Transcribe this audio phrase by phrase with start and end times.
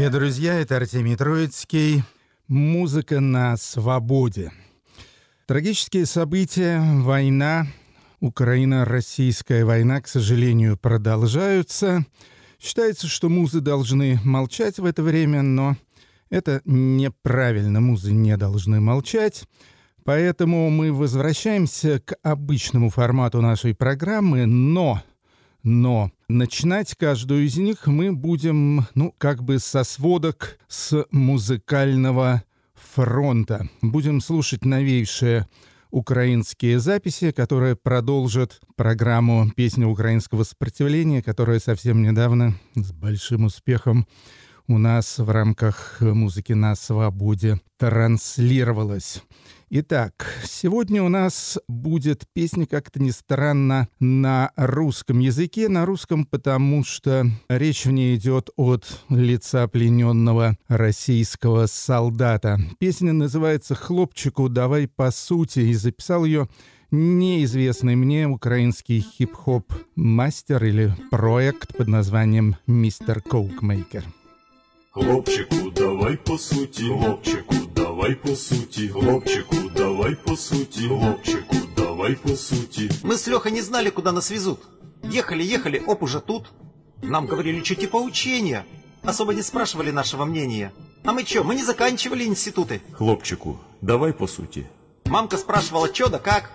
[0.00, 2.04] Привет, друзья, это Артемий Троицкий.
[2.48, 4.50] Музыка на свободе.
[5.46, 7.66] Трагические события, война,
[8.20, 12.06] Украина-российская война, к сожалению, продолжаются.
[12.58, 15.76] Считается, что музы должны молчать в это время, но
[16.30, 19.44] это неправильно, музы не должны молчать.
[20.04, 25.02] Поэтому мы возвращаемся к обычному формату нашей программы, но
[25.62, 32.42] но начинать каждую из них мы будем, ну, как бы со сводок с музыкального
[32.74, 33.68] фронта.
[33.82, 35.48] Будем слушать новейшие
[35.90, 44.06] украинские записи, которые продолжат программу «Песня украинского сопротивления», которая совсем недавно с большим успехом
[44.68, 49.22] у нас в рамках музыки на свободе транслировалась.
[49.72, 55.68] Итак, сегодня у нас будет песня, как-то ни странно, на русском языке.
[55.68, 62.58] На русском, потому что речь в ней идет от лица плененного российского солдата.
[62.80, 66.48] Песня называется «Хлопчику, давай по сути», и записал ее
[66.90, 74.02] неизвестный мне украинский хип-хоп мастер или проект под названием «Мистер Коукмейкер».
[74.92, 82.36] Хлопчику, давай по сути, хлопчику, давай по сути, хлопчику, давай по сути, хлопчику, давай по
[82.36, 82.90] сути.
[83.02, 84.60] Мы с Лехой не знали, куда нас везут.
[85.02, 86.50] Ехали, ехали, оп, уже тут.
[87.02, 88.66] Нам говорили, что типа учения.
[89.02, 90.72] Особо не спрашивали нашего мнения.
[91.04, 92.82] А мы что, мы не заканчивали институты.
[92.92, 94.66] Хлопчику, давай по сути.
[95.06, 96.50] Мамка спрашивала, что да как.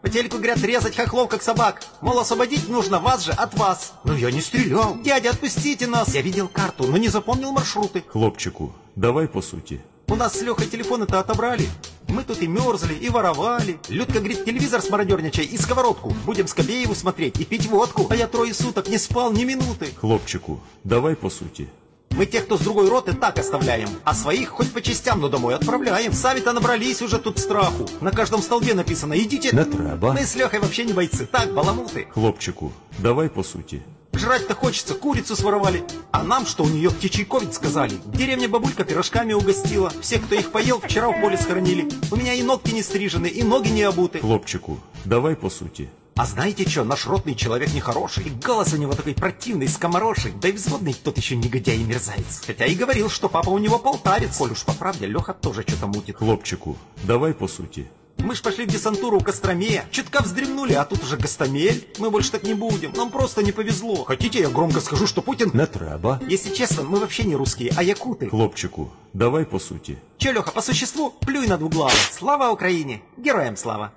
[0.00, 1.82] По телеку говорят, резать хохлов, как собак.
[2.00, 3.92] Мол, освободить нужно вас же от вас.
[4.04, 4.96] Но я не стрелял.
[5.02, 6.14] Дядя, отпустите нас.
[6.14, 8.02] Я видел карту, но не запомнил маршруты.
[8.08, 9.82] Хлопчику, давай по сути.
[10.08, 11.68] У нас с Лехой телефоны-то отобрали.
[12.10, 13.78] Мы тут и мерзли, и воровали.
[13.88, 16.12] Людка говорит, телевизор смародерничай и сковородку.
[16.26, 18.06] Будем Скобееву смотреть и пить водку.
[18.10, 19.92] А я трое суток не спал ни минуты.
[20.00, 21.68] Хлопчику, давай по сути.
[22.10, 23.88] Мы тех, кто с другой роты, так оставляем.
[24.04, 26.12] А своих хоть по частям, но домой отправляем.
[26.12, 27.88] Сами-то набрались уже тут страху.
[28.00, 29.56] На каждом столбе написано «Идите».
[29.56, 30.12] Не треба.
[30.12, 31.26] Мы с Лехой вообще не бойцы.
[31.26, 32.08] Так, баламуты.
[32.10, 33.82] Хлопчику, давай по сути.
[34.12, 35.84] Жрать-то хочется, курицу своровали.
[36.10, 37.94] А нам, что у нее птичий ковид сказали.
[38.04, 39.90] В деревне бабулька пирожками угостила.
[40.02, 41.88] Все, кто их поел, вчера в поле схоронили.
[42.10, 44.18] У меня и ногти не стрижены, и ноги не обуты.
[44.18, 45.88] Хлопчику, давай по сути.
[46.20, 48.24] А знаете что, наш ротный человек нехороший.
[48.24, 50.34] И голос у него такой противный, скомороший.
[50.38, 52.42] Да и взводный тот еще негодяй и мерзавец.
[52.46, 54.36] Хотя и говорил, что папа у него полтарец.
[54.36, 56.18] Коль уж по правде, Леха тоже что-то мутит.
[56.18, 57.86] Хлопчику, давай по сути.
[58.18, 59.86] Мы ж пошли в десантуру у Костромея.
[59.90, 61.88] Чутка вздремнули, а тут уже Гастомель.
[61.96, 62.92] Мы больше так не будем.
[62.92, 64.04] Нам просто не повезло.
[64.04, 65.50] Хотите, я громко скажу, что Путин...
[65.54, 66.20] Не треба.
[66.28, 68.28] Если честно, мы вообще не русские, а якуты.
[68.28, 69.96] Хлопчику, давай по сути.
[70.18, 71.96] Че, Леха, по существу, плюй на двуглаву.
[72.12, 73.00] Слава Украине!
[73.16, 73.92] Героям слава!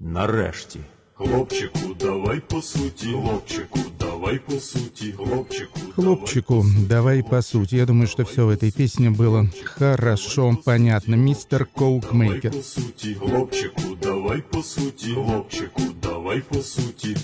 [0.00, 0.80] Нарешті.
[1.13, 5.79] Хлопчику, давай по суті, хлопчику, давай по суті, хлопчику.
[5.95, 7.75] Хлопчику, давай по сути.
[7.77, 11.15] Я думаю, что все в этой песне было хорошо понятно.
[11.17, 12.51] Мистер Давай Коукмейкер.
[12.51, 17.17] по суті, хлопчику, давай по суті, хлопчику, давай по суті.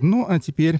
[0.00, 0.78] Ну, а теперь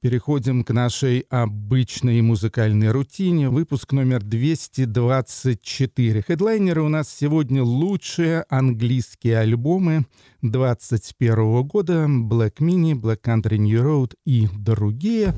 [0.00, 3.48] переходим к нашей обычной музыкальной рутине.
[3.48, 6.22] Выпуск номер 224.
[6.22, 10.06] Хедлайнеры у нас сегодня лучшие английские альбомы
[10.42, 12.06] 21 года.
[12.08, 15.34] Black Mini, Black Country New Road и другие.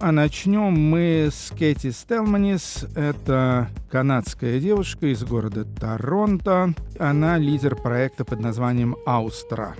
[0.00, 2.86] А начнем мы с Кэти Стелманис.
[2.94, 6.72] Это канадская девушка из города Торонто.
[6.98, 9.74] Она лидер проекта под названием «Аустра».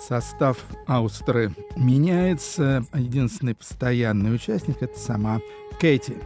[0.00, 0.56] Состав
[0.86, 2.84] Аустры меняется.
[2.94, 5.40] Единственный постоянный участник— это сама
[5.78, 6.16] Кэти.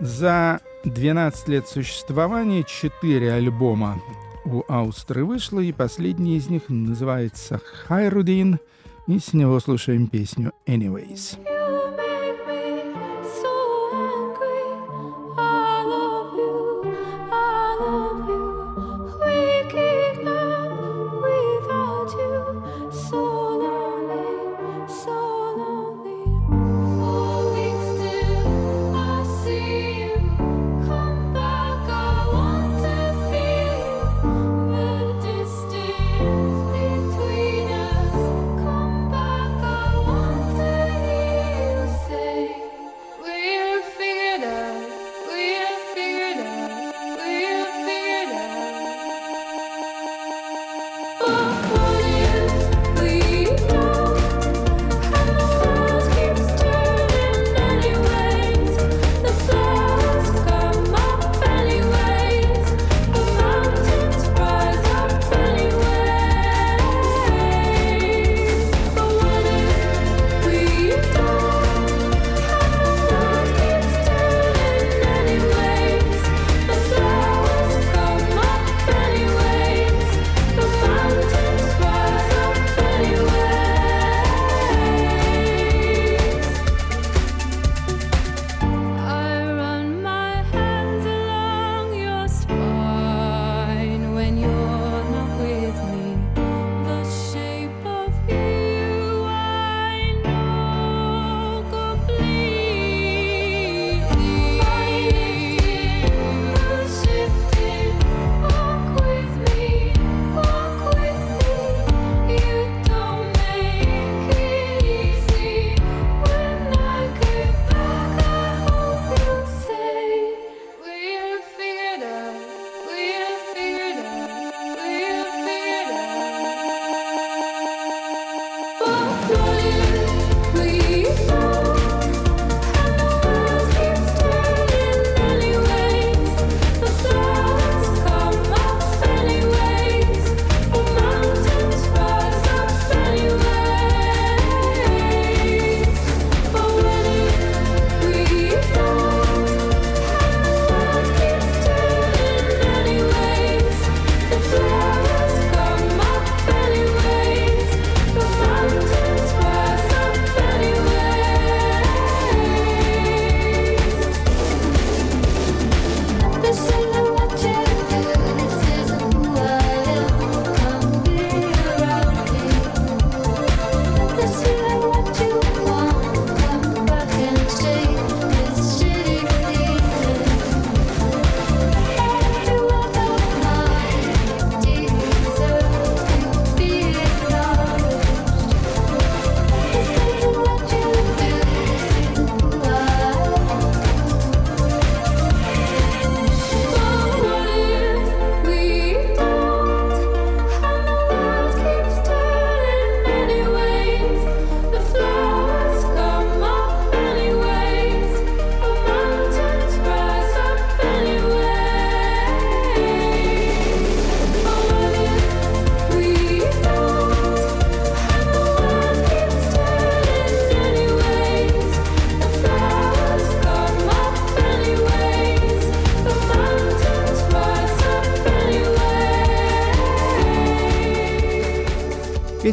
[0.00, 4.00] За 12 лет существования 4 альбома
[4.44, 8.58] у Аустры вышло, и последний из них называется «Хайрудин»,
[9.06, 11.38] и с него слушаем песню «Anyways».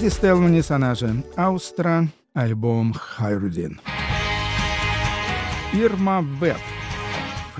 [0.09, 3.79] Кэти Стелманис, она же Аустра, альбом «Хайрудин».
[5.71, 6.57] Ирма Веб.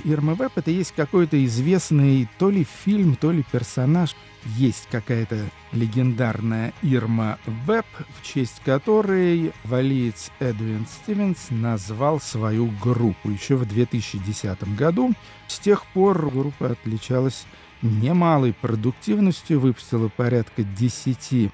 [0.04, 4.16] Ирма Веб— это есть какой-то известный то ли фильм, то ли персонаж.
[4.58, 5.38] Есть какая-то
[5.74, 7.38] легендарная Ирма
[7.68, 7.86] Веб,
[8.20, 15.14] в честь которой валиец Эдвин Стивенс назвал свою группу еще в 2010 году.
[15.48, 17.46] С тех пор группа отличалась
[17.84, 21.52] немалой продуктивностью, выпустила порядка 10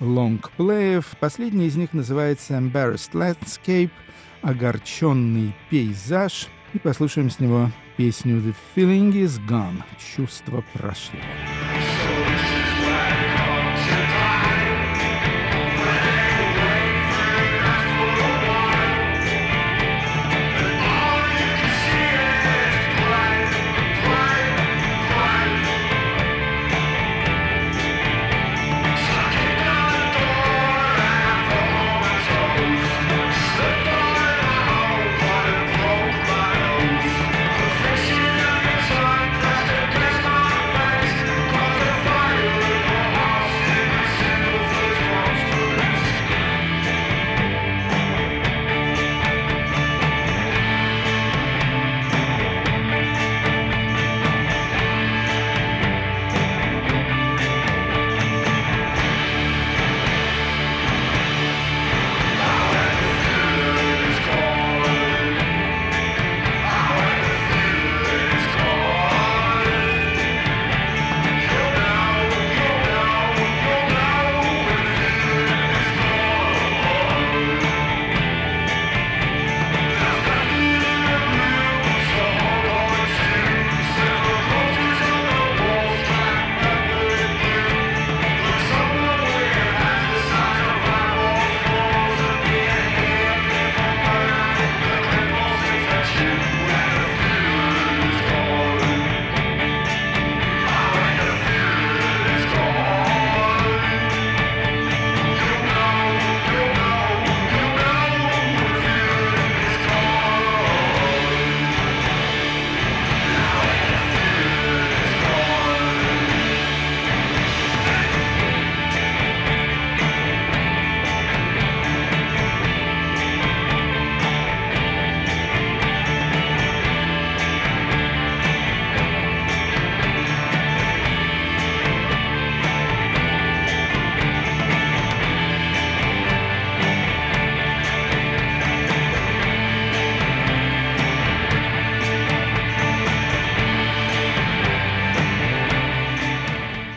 [0.00, 1.04] лонгплеев.
[1.20, 3.90] Последний из них называется Embarrassed Landscape,
[4.42, 6.48] огорченный пейзаж.
[6.74, 9.82] И послушаем с него песню The Feeling is Gone,
[10.14, 11.18] чувство прошло.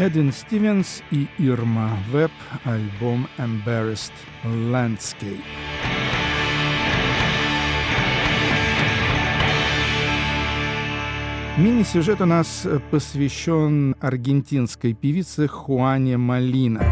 [0.02, 2.32] Эдвин Стивенс и Ирма Веб,
[2.64, 4.12] альбом Embarrassed
[4.44, 5.44] Landscape.
[11.56, 16.84] Мини-сюжет у нас посвящен аргентинской певице Хуане Малина.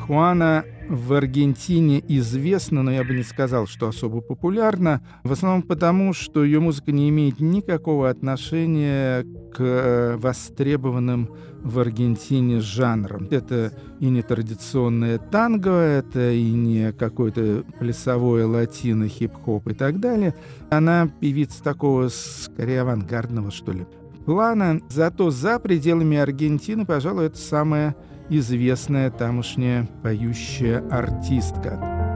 [0.00, 5.02] Хуана в Аргентине известна, но я бы не сказал, что особо популярна.
[5.22, 11.30] В основном потому, что ее музыка не имеет никакого отношения к э, востребованным
[11.62, 13.26] в Аргентине жанрам.
[13.30, 20.34] Это и не традиционное танго, это и не какое-то плясовое латино, хип-хоп и так далее.
[20.70, 23.86] Она певица такого, скорее, авангардного, что ли,
[24.26, 24.80] плана.
[24.90, 27.96] Зато за пределами Аргентины, пожалуй, это самая
[28.28, 32.13] известная тамошняя поющая артистка.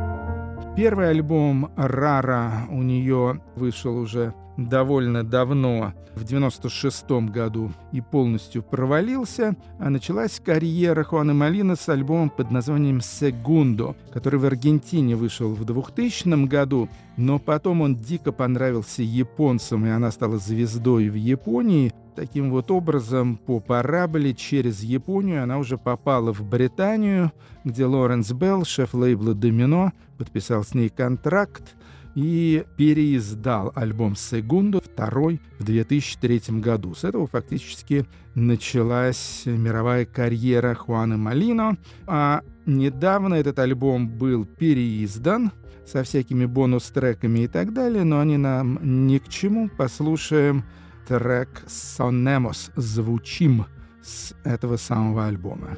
[0.79, 9.57] Первый альбом «Рара» у нее вышел уже довольно давно, в 96 году, и полностью провалился,
[9.81, 15.65] а началась карьера Хуаны Малина с альбомом под названием «Сегундо», который в Аргентине вышел в
[15.65, 21.93] 2000 году, но потом он дико понравился японцам, и она стала звездой в Японии.
[22.15, 27.33] Таким вот образом, по параболе через Японию она уже попала в Британию,
[27.65, 31.77] где Лоренс Белл, шеф лейбла «Домино», подписал с ней контракт,
[32.19, 36.93] и переиздал альбом «Сегунду» второй в 2003 году.
[36.95, 41.77] С этого фактически началась мировая карьера Хуана Малино,
[42.09, 45.53] а недавно этот альбом был переиздан
[45.87, 49.69] со всякими бонус-треками и так далее, но они нам ни к чему.
[49.69, 50.65] Послушаем
[51.07, 53.67] трек «Сонемос» «Звучим»
[54.03, 55.69] с этого самого альбома.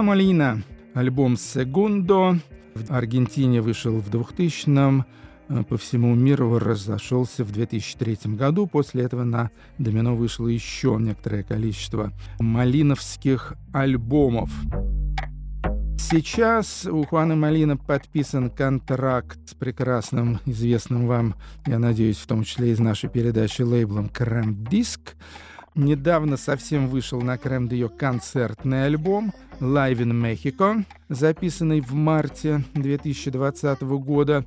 [0.00, 0.62] Хуана Молина.
[0.94, 2.38] Альбом «Сегундо».
[2.74, 5.04] В Аргентине вышел в 2000-м.
[5.50, 8.66] э, По всему миру разошелся в 2003 году.
[8.66, 14.50] После этого на домино вышло еще некоторое количество малиновских альбомов.
[15.98, 21.34] Сейчас у Хуана Малина подписан контракт с прекрасным, известным вам,
[21.66, 25.14] я надеюсь, в том числе из нашей передачи лейблом «Крем Диск».
[25.74, 33.82] Недавно совсем вышел на Крем ее концертный альбом «Live in Mexico», записанный в марте 2020
[33.82, 34.44] года.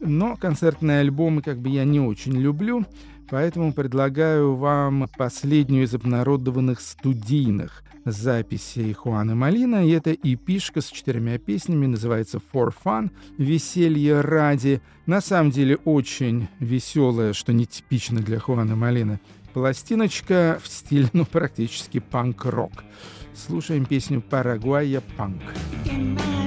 [0.00, 2.84] Но концертные альбомы как бы я не очень люблю,
[3.30, 9.86] поэтому предлагаю вам последнюю из обнародованных студийных записей Хуана Малина.
[9.86, 14.80] И это эпишка с четырьмя песнями, называется «For Fun», «Веселье ради».
[15.06, 19.20] На самом деле очень веселая, что нетипично для Хуана Малина.
[19.52, 22.84] Пластиночка в стиле, ну, практически панк-рок.
[23.34, 25.42] Слушаем песню «Парагвая панк».
[25.84, 26.37] Quemará la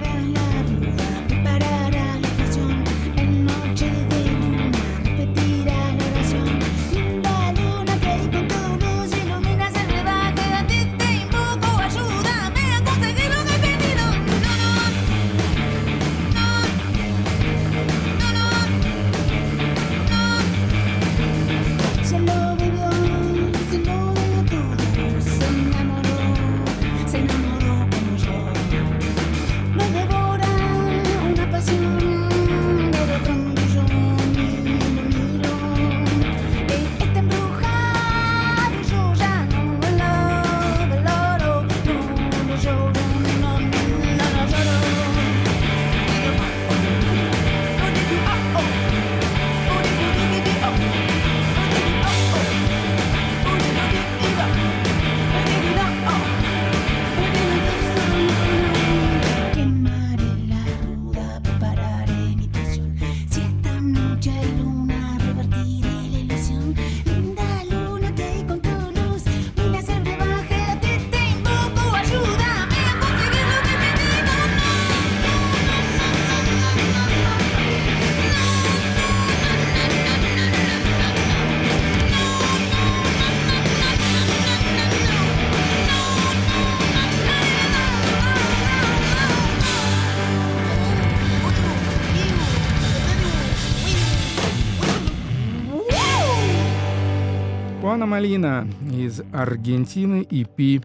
[97.92, 100.82] Хуана Малина из Аргентины EP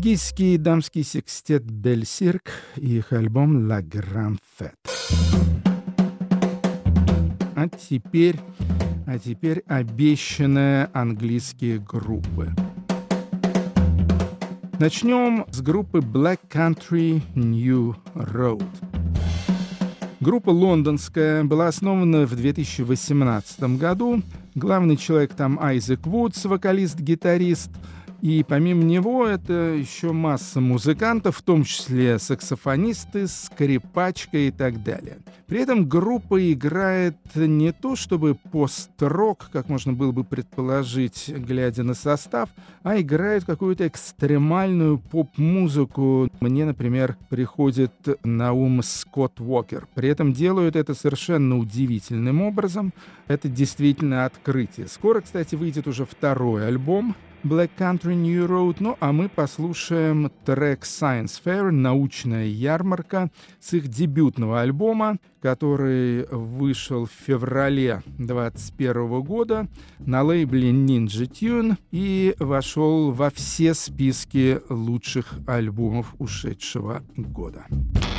[0.04, 4.74] Бельгийский дамский секстет «Бель Сирк» и их альбом «La Grande Fête».
[7.56, 8.36] А теперь,
[9.06, 12.50] а теперь обещанные английские группы.
[14.78, 18.62] Начнем с группы Black Country New Road.
[20.20, 24.20] Группа лондонская была основана в 2018 году.
[24.54, 27.70] Главный человек там Айзек Вудс, вокалист-гитарист–
[28.24, 35.18] и помимо него это еще масса музыкантов, в том числе саксофонисты, скрипачка и так далее.
[35.46, 41.92] При этом группа играет не то чтобы пост-рок, как можно было бы предположить, глядя на
[41.92, 42.48] состав,
[42.82, 46.30] а играет какую-то экстремальную поп-музыку.
[46.40, 47.92] Мне, например, приходит
[48.24, 49.87] на ум Скотт Уокер.
[49.94, 52.94] При этом делают это совершенно удивительным образом.
[53.28, 54.88] Это действительно открытие.
[54.88, 58.76] Скоро, кстати, выйдет уже второй альбом Black Country New Road.
[58.80, 63.30] Ну а мы послушаем трек Science Fair, научная ярмарка,
[63.61, 72.35] с их дебютного альбома, который вышел в феврале 2021 года на лейбле Ninja Tune и
[72.38, 77.66] вошел во все списки лучших альбомов ушедшего года.
[77.70, 78.13] I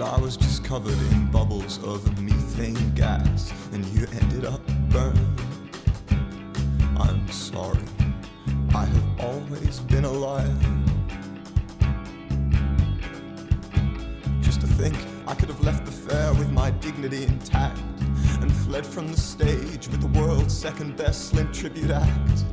[0.00, 5.18] But I was just covered in bubbles of methane gas, and you ended up burned.
[6.98, 7.84] I'm sorry.
[8.74, 10.56] I have always been a liar.
[14.40, 17.78] Just to think I could have left the fair with my dignity intact
[18.40, 22.44] and fled from the stage with the world's second best Slint tribute act.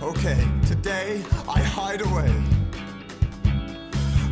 [0.00, 2.55] Okay, today I hide away.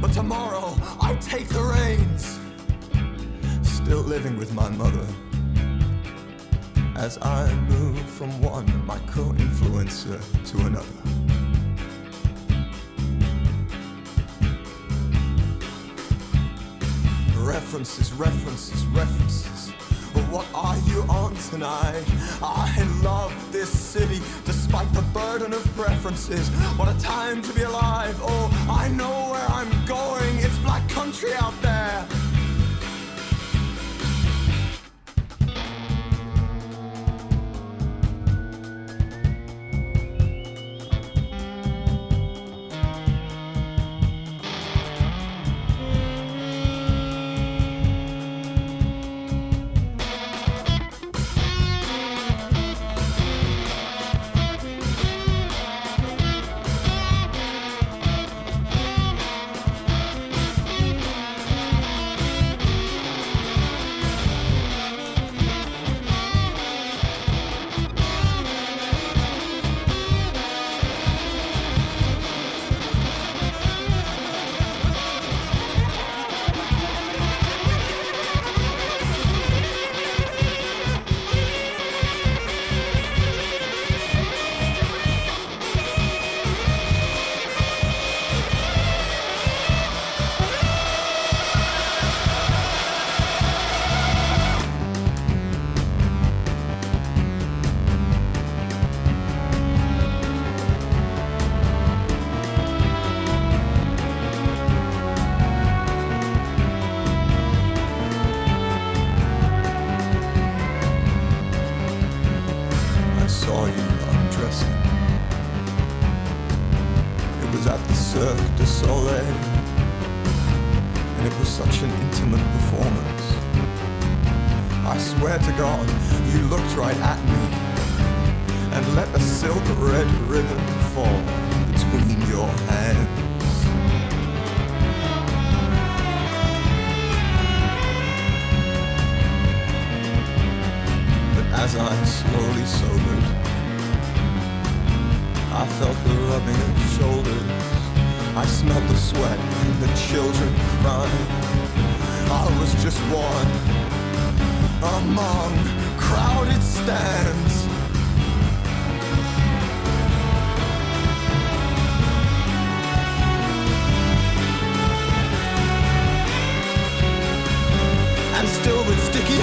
[0.04, 2.38] But tomorrow I take the reins.
[3.66, 5.06] Still living with my mother
[6.94, 10.84] as I move from one micro influencer to another.
[17.38, 19.70] References, references, references.
[20.30, 22.04] What are you on tonight?
[22.42, 26.50] I love this city despite the burden of preferences.
[26.76, 28.18] What a time to be alive.
[28.20, 29.73] Oh, I know where I'm
[30.64, 31.83] black country out there.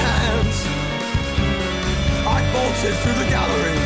[0.07, 0.57] Hands,
[2.25, 3.79] I bolted through the gallery.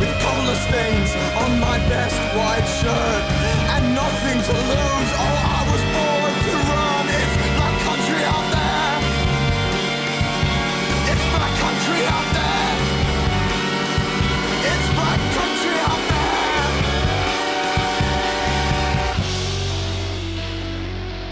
[0.00, 1.10] With cola stains
[1.42, 3.24] on my best white shirt
[3.74, 5.10] and nothing to lose.
[5.24, 6.93] Oh, I was born to run.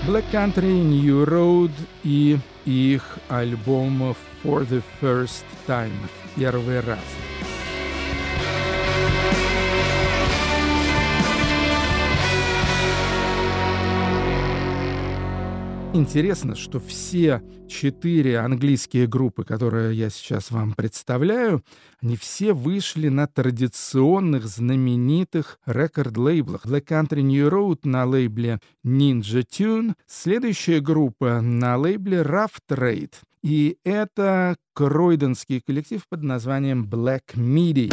[0.05, 1.71] Black Country, New Road
[2.03, 5.91] и их альбом For the First Time.
[6.35, 7.40] Первый раз.
[15.94, 21.62] Интересно, что все четыре английские группы, которые я сейчас вам представляю,
[22.00, 26.64] они все вышли на традиционных знаменитых рекорд-лейблах.
[26.64, 33.12] Black Country New Road на лейбле Ninja Tune, следующая группа на лейбле Rough Trade.
[33.42, 37.92] И это кройденский коллектив под названием Black Midi.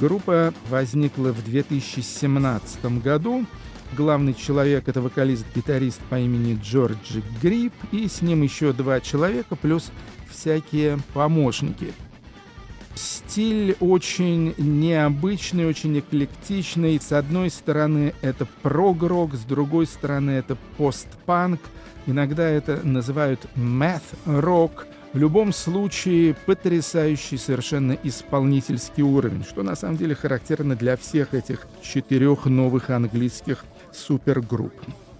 [0.00, 3.44] Группа возникла в 2017 году.
[3.92, 9.92] Главный человек— это вокалист-гитарист по имени Джорджи Грипп, и с ним еще два человека, плюс
[10.30, 11.92] всякие помощники.
[12.94, 16.98] Стиль очень необычный, очень эклектичный.
[17.00, 21.60] С одной стороны это прог-рок, с другой стороны это постпанк.
[22.06, 24.86] Иногда это называют math-рок.
[25.12, 31.66] В любом случае потрясающий совершенно исполнительский уровень, что на самом деле характерно для всех этих
[31.82, 34.74] четырех новых английских супергрупп.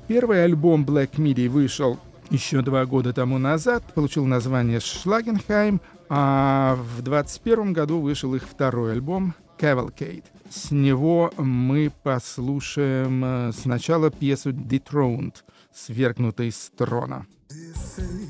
[0.09, 1.99] Первый альбом Black Midi вышел
[2.31, 8.93] еще два года тому назад, получил название «Шлагенхайм», а в 2021 году вышел их второй
[8.93, 10.25] альбом «Cavalcade».
[10.51, 15.37] С него мы послушаем э, сначала пьесу «Dethroned»,
[15.75, 17.27] «Свергнутый с трона».
[17.49, 18.22] Dethroned,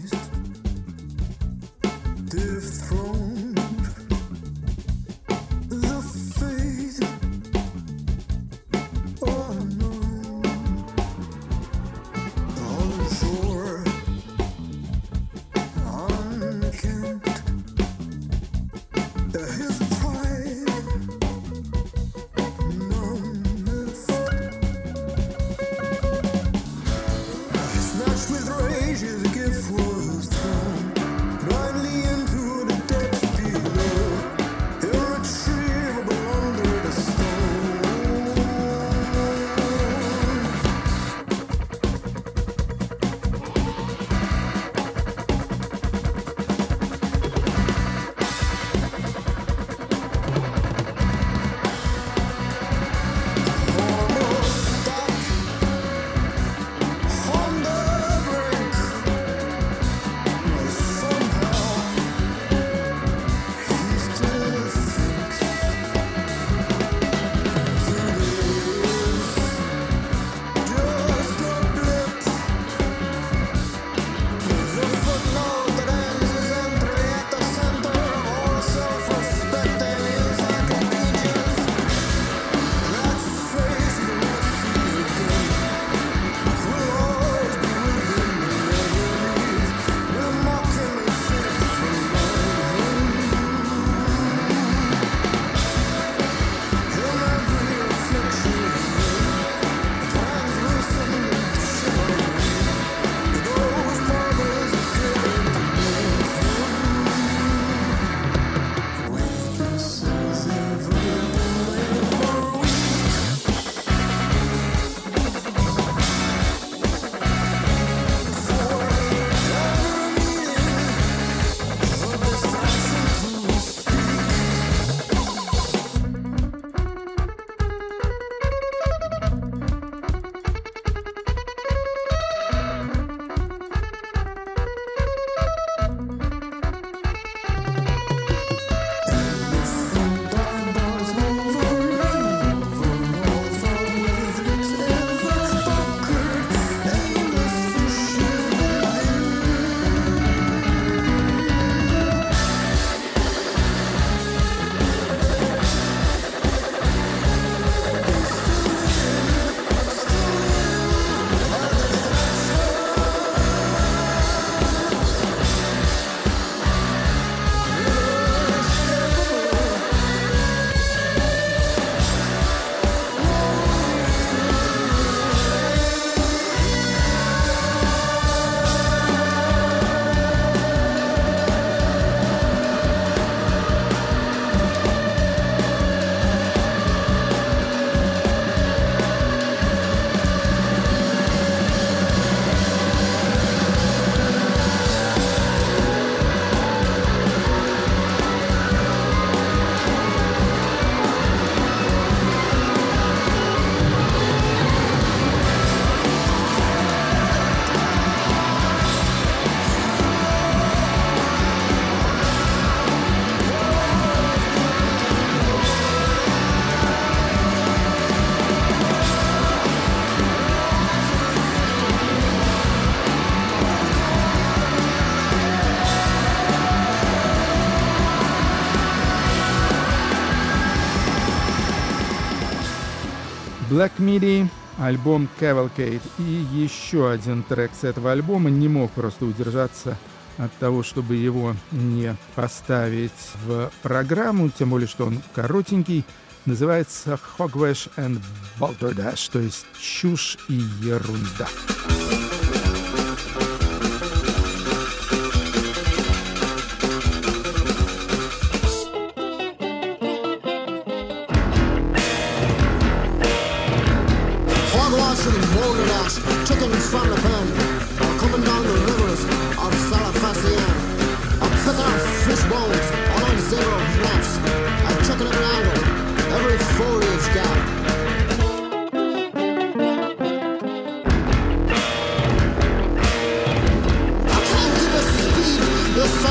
[233.73, 234.47] Black Midi,
[234.79, 239.97] альбом Cavalcade и еще один трек с этого альбома не мог просто удержаться
[240.37, 243.13] от того, чтобы его не поставить
[243.47, 246.05] в программу, тем более, что он коротенький,
[246.45, 248.21] называется Hogwash and
[248.61, 251.49] Balderdash, то есть чушь и ерунда.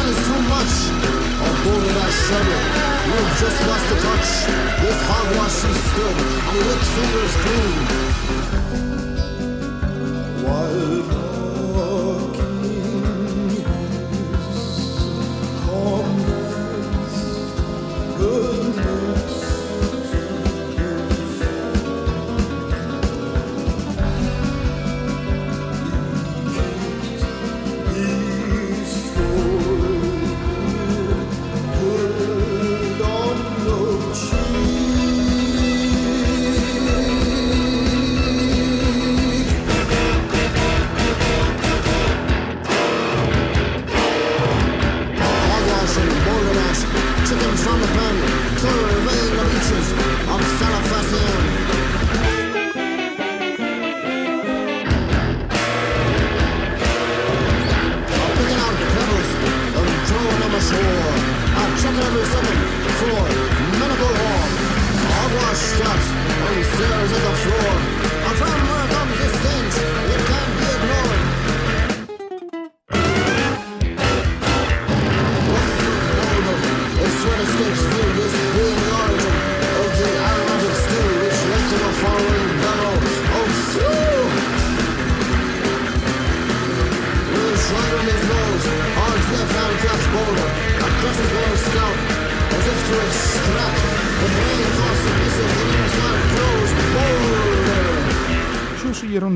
[0.02, 0.74] done is too much.
[1.42, 2.10] Although that I
[3.12, 4.30] We've just lost the touch.
[4.82, 6.16] This hogwash you still,
[6.48, 8.51] our licked fingers clean.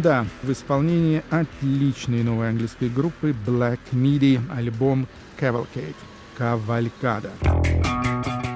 [0.05, 5.07] Ерунда в исполнении отличной новой английской группы Black Midi, альбом
[5.39, 5.95] Cavalcade.
[6.37, 7.31] Кавалькада.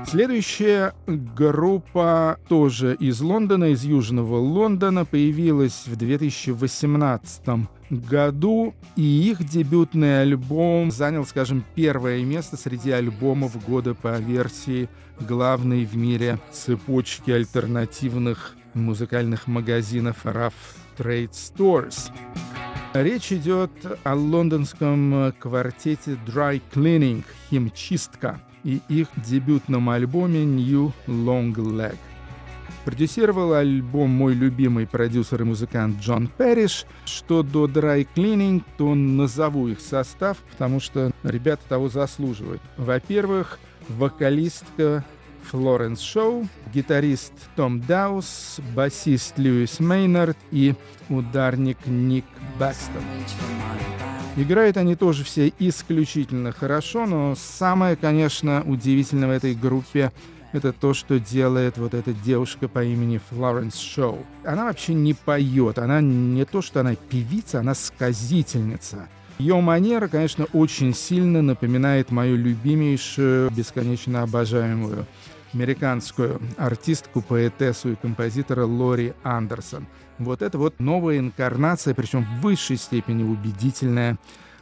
[0.05, 10.21] Следующая группа тоже из Лондона, из Южного Лондона, появилась в 2018 году, и их дебютный
[10.21, 14.89] альбом занял, скажем, первое место среди альбомов года по версии
[15.21, 20.53] главной в мире цепочки альтернативных музыкальных магазинов Rough
[20.99, 22.11] Trade Stores.
[22.93, 23.71] Речь идет
[24.03, 31.95] о лондонском квартете Dry Cleaning «Химчистка» и их дебютном альбоме New Long Leg.
[32.83, 36.85] Продюсировал альбом мой любимый продюсер и музыкант Джон Перриш.
[37.05, 42.61] Что до Dry Cleaning, то назову их состав, потому что ребята того заслуживают.
[42.75, 45.05] Во-первых, вокалистка
[45.49, 50.75] Флоренс Шоу, гитарист Том Даус, басист Льюис Мейнард и
[51.09, 52.25] ударник Ник
[52.59, 53.01] Бэкстон.
[54.35, 60.11] Играют они тоже все исключительно хорошо, но самое, конечно, удивительное в этой группе
[60.51, 64.25] это то, что делает вот эта девушка по имени Флоренс Шоу.
[64.45, 69.09] Она вообще не поет, она не то, что она певица, она сказительница.
[69.39, 75.05] Ее манера, конечно, очень сильно напоминает мою любимейшую, бесконечно обожаемую
[75.53, 79.87] американскую артистку, поэтессу и композитора Лори Андерсон.
[80.17, 84.17] Вот это вот новая инкарнация, причем в высшей степени убедительная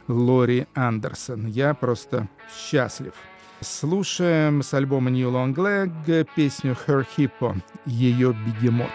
[0.06, 1.46] Лори Андерсон.
[1.46, 3.12] Я просто счастлив.
[3.60, 8.90] Слушаем с альбома New Long Leg песню Her Hippo, ее бегемот.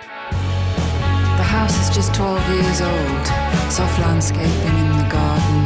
[1.35, 3.27] The house is just 12 years old,
[3.69, 5.65] soft landscaping in the garden.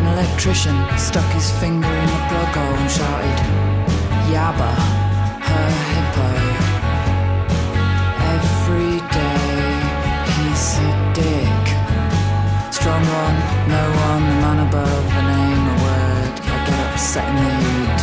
[0.00, 3.73] An electrician stuck his finger in the plug hole and shouted,
[4.32, 4.72] Yabba,
[5.48, 6.28] her hippo.
[8.34, 9.58] Every day
[10.34, 11.64] he's a dick.
[12.72, 16.34] Strong one, no one, the man above, a name, a word.
[16.40, 18.00] I get upset in the heat.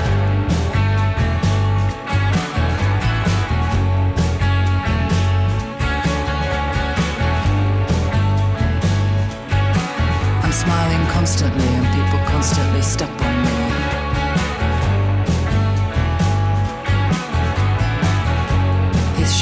[10.43, 13.50] I'm smiling constantly and people constantly step on me.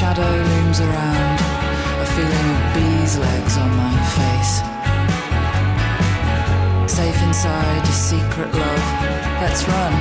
[0.00, 1.38] Shadow looms around,
[2.00, 4.54] a feeling of bees' legs on my face.
[6.90, 8.86] Safe inside your secret love,
[9.42, 9.92] let's run.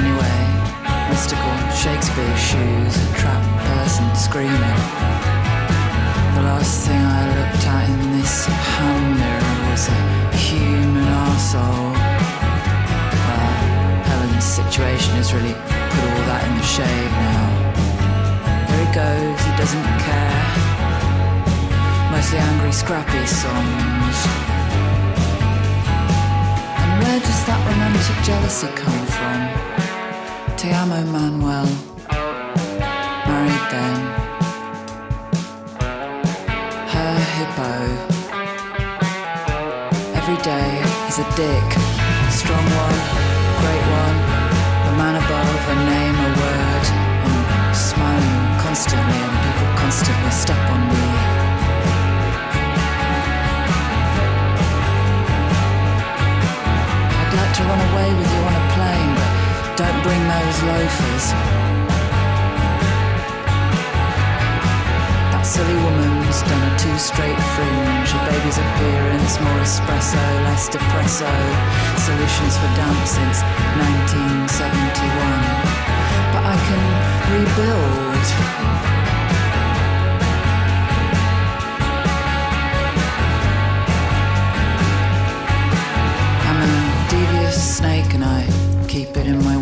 [0.00, 0.40] Anyway,
[1.08, 4.80] mystical Shakespeare shoes, a trapped person screaming.
[6.36, 11.89] The last thing I looked at in this hand mirror was a human arsehole.
[14.40, 17.44] Helen's situation has really put all that in the shade now.
[18.68, 20.44] There he goes, he doesn't care.
[22.10, 24.16] Mostly angry, scrappy songs.
[26.80, 29.38] And where does that romantic jealousy come from?
[30.56, 31.68] Te amo, Manuel.
[33.28, 34.00] Married then.
[36.88, 37.72] Her hippo.
[40.16, 41.68] Every day he's a dick.
[42.30, 42.98] Strong one,
[43.60, 44.29] great one,
[45.00, 46.86] man above, a name, a word.
[47.24, 51.04] I'm smiling constantly and people constantly step on me.
[57.20, 59.30] I'd like to run away with you on a plane, but
[59.80, 61.69] don't bring those loafers.
[65.40, 68.12] That silly woman's done a two straight fringe.
[68.12, 71.32] A baby's appearance, more espresso, less depresso.
[71.96, 73.40] Solutions for damp since
[73.80, 74.60] 1971.
[76.36, 76.84] But I can
[77.32, 78.20] rebuild.
[86.52, 86.72] I'm a
[87.08, 88.44] devious snake and I
[88.88, 89.59] keep it in my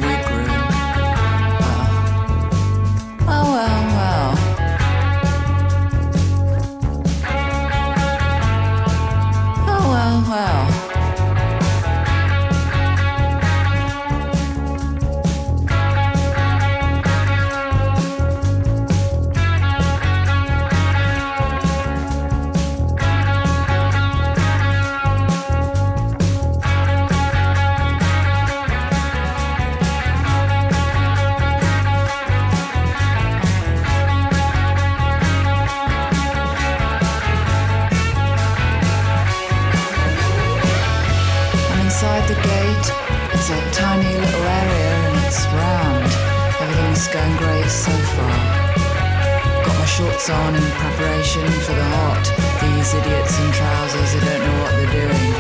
[52.17, 55.33] These idiots in trousers who don't know what they're doing.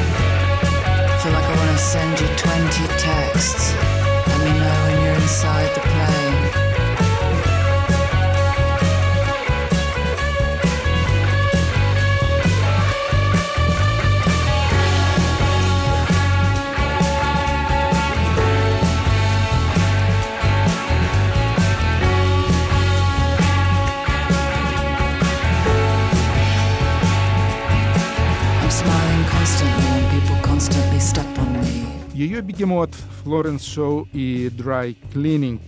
[1.22, 3.74] Feel like I want to send you 20 texts.
[4.28, 6.17] Let me know when you're inside the plane.
[32.18, 32.90] Ее бегемот
[33.22, 35.60] Флоренс Шоу и Dry Cleaning.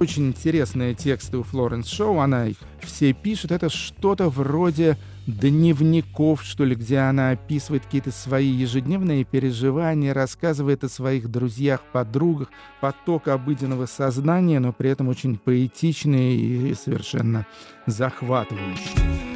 [0.00, 3.52] Очень интересные тексты у Флоренс Шоу, она их все пишет.
[3.52, 4.96] Это что-то вроде
[5.26, 12.48] дневников, что ли, где она описывает какие-то свои ежедневные переживания, рассказывает о своих друзьях, подругах,
[12.80, 17.46] поток обыденного сознания, но при этом очень поэтичный и совершенно
[17.84, 19.27] захватывающий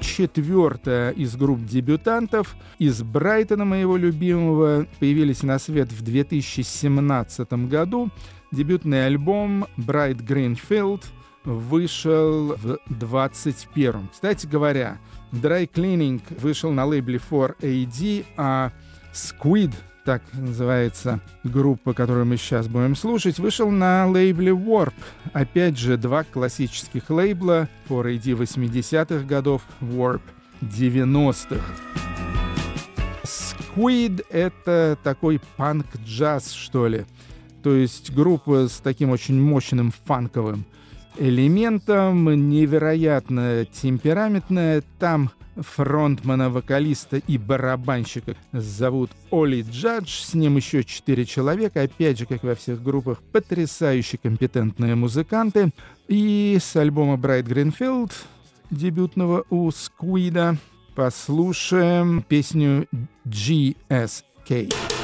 [0.00, 8.10] четвертая из групп дебютантов из Брайтона, моего любимого, появились на свет в 2017 году.
[8.52, 11.04] Дебютный альбом Bright Greenfield
[11.44, 14.98] вышел в 21 Кстати говоря,
[15.32, 18.72] Dry Cleaning вышел на лейбле 4AD, а
[19.12, 19.72] Squid,
[20.04, 24.94] так называется группа, которую мы сейчас будем слушать, вышел на лейбле Warp.
[25.32, 30.22] Опять же, два классических лейбла 4AD 80-х годов, Warp
[30.62, 31.64] 90-х.
[33.24, 37.04] Squid— это такой панк-джаз, что ли.
[37.62, 40.64] То есть группа с таким очень мощным фанковым
[41.18, 44.82] элементом, невероятно темпераментная.
[44.98, 50.22] Там фронтмана, вокалиста и барабанщика зовут Оли Джадж.
[50.22, 51.82] С ним еще четыре человека.
[51.82, 55.70] Опять же, как во всех группах, потрясающе компетентные музыканты.
[56.08, 58.12] И с альбома Bright Greenfield,
[58.70, 60.56] дебютного у Сквида,
[60.94, 62.86] послушаем песню
[63.24, 64.99] GSK.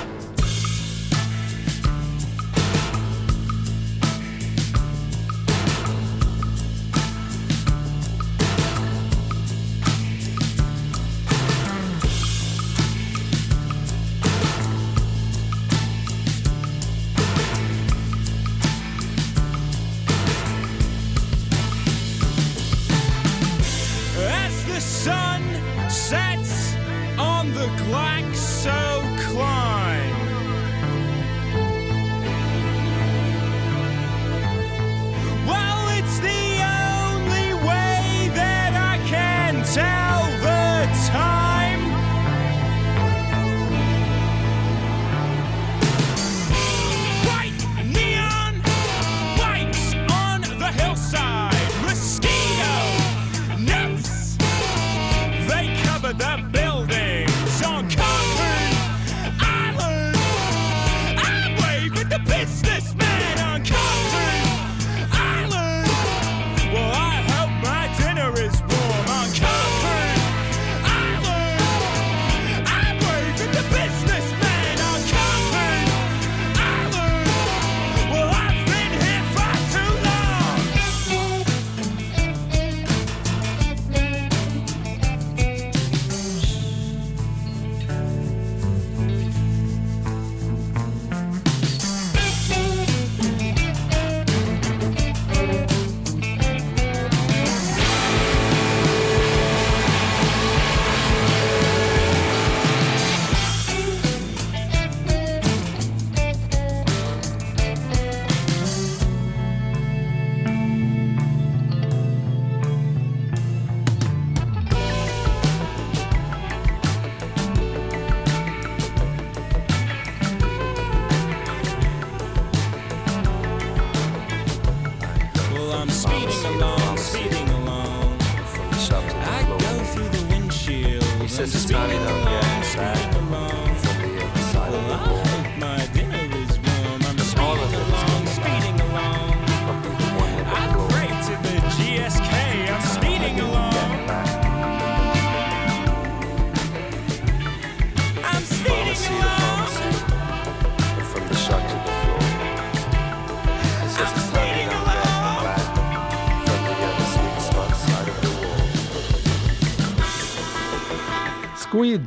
[161.87, 162.03] Squid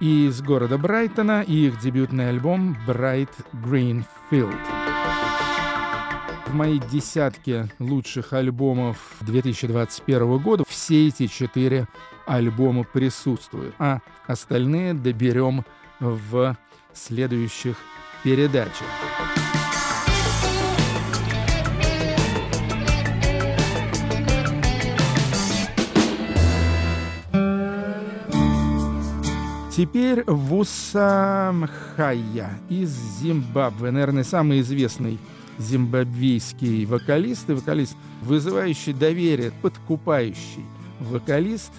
[0.00, 4.56] из города Брайтона и их дебютный альбом Bright Green Field.
[6.46, 11.88] В моей десятке лучших альбомов 2021 года все эти четыре
[12.26, 15.62] альбома присутствуют, а остальные доберем
[16.00, 16.56] в
[16.94, 17.76] следующих
[18.24, 18.86] передачах.
[29.78, 31.70] Теперь Вусамхая
[32.68, 33.92] из Зимбабве.
[33.92, 35.20] Наверное, самый известный
[35.56, 40.64] зимбабвийский вокалист и вокалист, вызывающий доверие, подкупающий
[40.98, 41.70] вокалист.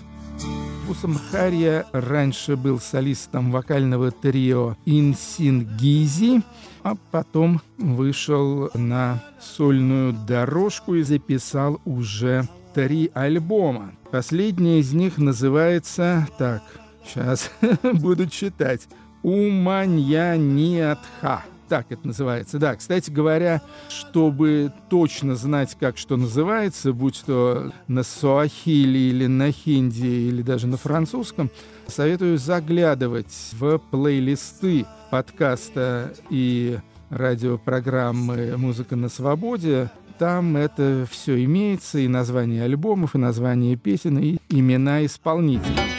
[0.88, 6.42] Вусамхария раньше был солистом вокального трио Инсингизи,
[6.84, 13.92] а потом вышел на сольную дорожку и записал уже три альбома.
[14.10, 16.64] Последний из них называется так,
[17.06, 17.52] Сейчас
[17.84, 18.88] буду читать.
[19.24, 21.44] Уманьяниатха.
[21.68, 22.58] Так это называется.
[22.58, 29.52] Да, кстати говоря, чтобы точно знать, как что называется, будь то на суахили или на
[29.52, 31.52] хинди, или даже на французском,
[31.86, 36.80] советую заглядывать в плейлисты подкаста и
[37.12, 39.92] радиопрограммы «Музыка на свободе».
[40.18, 45.99] Там это все имеется, и название альбомов, и название песен, и имена исполнителей.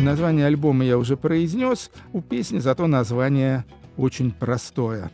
[0.00, 1.90] Название альбома я уже произнес.
[2.12, 3.64] У песни зато название
[3.96, 5.10] очень простое.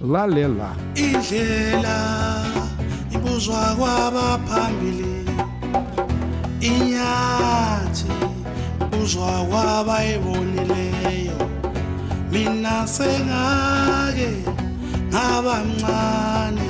[0.00, 0.74] Ла-ле-ла.
[6.60, 8.06] inyathi
[8.80, 11.38] ibuzwa kwabayibonileyo
[12.32, 14.30] mina sengake
[15.08, 16.68] ngaba mncane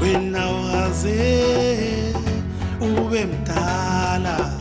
[0.00, 2.14] wena ukaze
[2.80, 4.57] ube mdala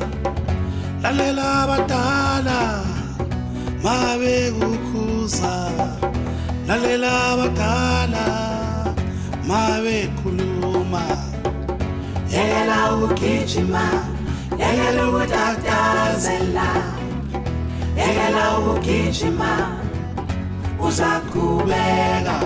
[1.08, 2.60] lalela abadala
[3.84, 5.56] mabekukhuza
[6.68, 8.26] lalela abadala
[9.50, 11.04] mabekhuluma
[12.34, 13.86] Yekela ukugijima,
[14.60, 16.68] yekela ukutatazela,
[18.00, 19.52] yekela ukugijima,
[20.86, 22.38] uzaqhubeka.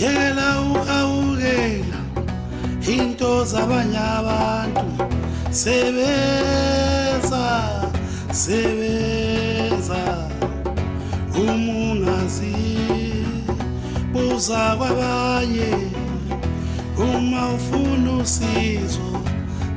[0.00, 2.00] Yekela uhawukela
[2.92, 4.88] into zabanye abantu
[5.50, 6.99] sebenza
[8.32, 10.28] sebenza
[11.36, 12.54] umungazi
[14.12, 15.72] buza kwabanye.
[16.98, 19.10] Uma ufuna usizo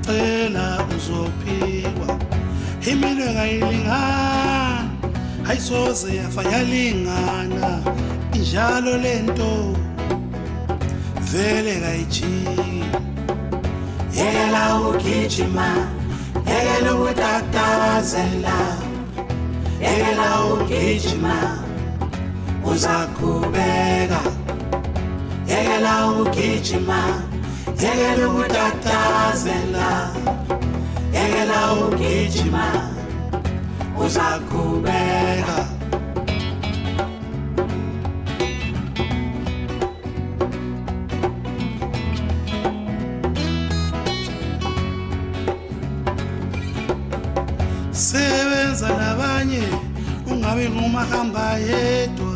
[0.06, 2.20] cela uzophikwa.
[2.91, 4.89] Iminwe kayilingani
[5.50, 7.80] ayisoze yafa yalingana.
[8.34, 9.76] Injalo lento
[11.32, 12.84] vele kayijiki.
[14.18, 15.88] Yekela ukugijima
[16.54, 18.78] Ela utatazela
[19.82, 21.64] Ela ugijima
[22.64, 24.22] Uzakubeka
[25.47, 27.24] Ela ugijima
[27.82, 30.14] Ela utatazela
[31.14, 32.66] Ela ugijima
[34.06, 35.72] Uzakubeka
[51.04, 52.36] ngumahamba yedwa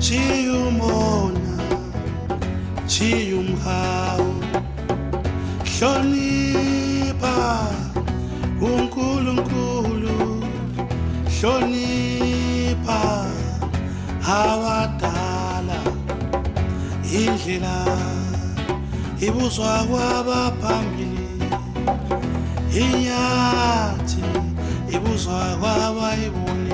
[0.00, 1.54] chiya umona
[2.88, 4.32] chiya umhawu
[5.68, 7.36] hlonipha
[8.60, 10.16] unkulunkulu
[11.36, 13.00] hlonipha
[14.24, 15.80] abadala.
[17.16, 17.76] Indlela
[19.20, 21.28] ibuzwa kwabaphambili
[22.82, 24.24] inyathi
[24.96, 26.65] ibuzwa kwabayibonileyo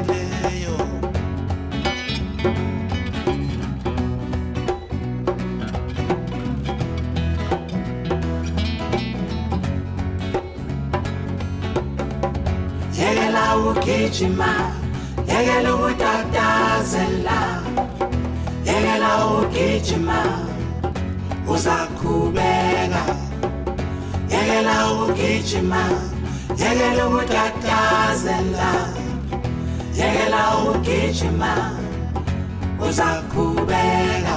[13.71, 14.51] ukugijima
[15.29, 17.39] yekela ukutatazela
[18.67, 20.19] yekela ukugijima
[21.49, 23.03] uzakhubeka
[24.31, 25.83] yekela ukugijima
[26.59, 28.71] yekela ukutatazela
[29.99, 31.53] yekela ukugijima
[32.89, 34.37] uzakhubeka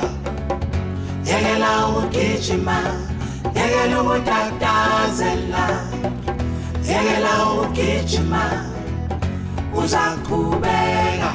[1.25, 2.77] yekela ukugijima
[3.55, 5.65] yekela ukutatazela
[6.87, 8.74] yekela ukugijima
[9.77, 11.31] uzakhubeka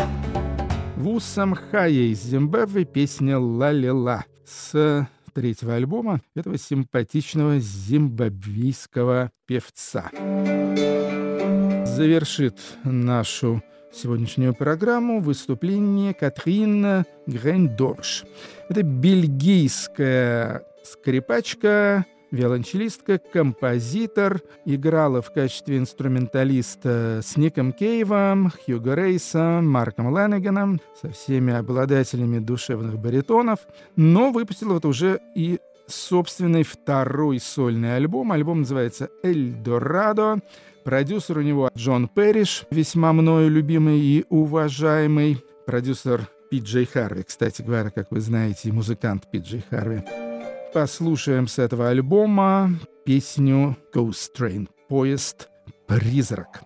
[0.97, 10.11] Вусам Хая из Зимбабве песня «Ла-ля-ла» с третьего альбома этого симпатичного зимбабвийского певца.
[11.87, 13.63] Завершит нашу
[13.93, 18.25] сегодняшнюю программу выступление Катрин Грейндорш.
[18.69, 30.17] Это бельгийская скрипачка, виолончелистка, композитор, играла в качестве инструменталиста с Ником Кейвом, Хьюго Рейсом, Марком
[30.17, 33.61] Ленниганом, со всеми обладателями душевных баритонов,
[33.97, 38.33] но выпустила вот уже и собственный второй сольный альбом.
[38.33, 40.41] Альбом называется «Эль Дорадо».
[40.85, 45.45] Продюсер у него Джон Перриш, весьма мною любимый и уважаемый.
[45.67, 50.30] Продюсер Пит Джей Харви, кстати говоря, как вы знаете, музыкант Пит Джей Харви.
[50.73, 52.71] Послушаем с этого альбома
[53.05, 55.49] песню Ghost Train— «Поезд
[55.89, 56.63] Призрак».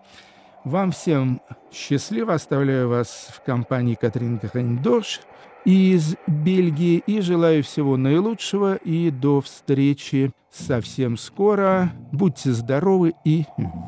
[0.65, 1.41] Вам всем
[1.73, 2.35] счастливо.
[2.35, 5.21] Оставляю вас в компании Катрин Грейндорш
[5.65, 11.91] из Бельгии и желаю всего наилучшего и до встречи совсем скоро.
[12.13, 13.45] Будьте здоровы и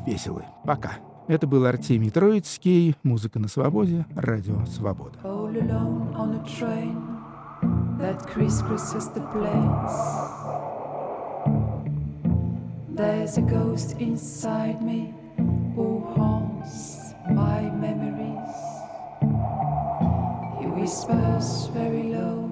[0.07, 0.45] веселы.
[0.65, 0.97] Пока.
[1.27, 5.19] Это был Артемий Троицкий, «Музыка на свободе», радио «Свобода».
[7.99, 9.97] That crisscrosses the place.
[12.89, 15.13] There's a ghost inside me
[15.75, 18.55] who haunts my memories.
[20.59, 22.49] He whispers very low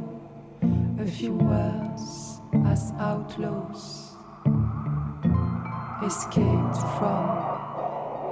[0.99, 4.15] a few words as outlaws
[6.03, 7.25] escaped from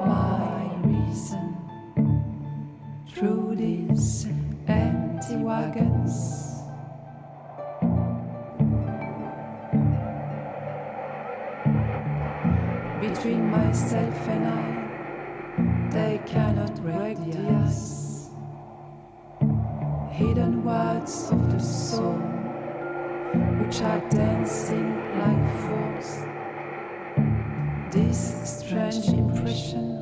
[0.05, 1.55] my reason
[3.07, 4.27] through these
[4.67, 6.52] empty wagons.
[13.23, 15.89] between myself and I.
[15.91, 18.29] They cannot break the ice.
[20.11, 22.19] Hidden words of the soul,
[23.61, 24.89] which are dancing
[25.21, 26.25] like fools.
[27.93, 29.92] This strange impression